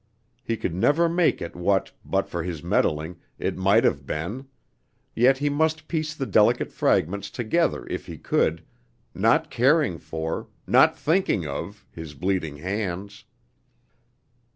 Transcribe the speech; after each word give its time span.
He 0.43 0.57
could 0.57 0.73
never 0.73 1.07
make 1.07 1.43
it 1.43 1.55
what, 1.55 1.91
but 2.03 2.27
for 2.27 2.41
his 2.41 2.63
meddling, 2.63 3.17
it 3.37 3.55
might 3.55 3.83
have 3.83 4.03
been; 4.07 4.47
yet 5.15 5.37
he 5.37 5.47
must 5.47 5.87
piece 5.87 6.15
the 6.15 6.25
delicate 6.25 6.71
fragments 6.71 7.29
together 7.29 7.85
if 7.87 8.07
he 8.07 8.17
could, 8.17 8.63
not 9.13 9.51
caring 9.51 9.99
for 9.99 10.47
not 10.65 10.97
thinking 10.97 11.45
of 11.45 11.85
his 11.91 12.15
bleeding 12.15 12.57
hands. 12.57 13.25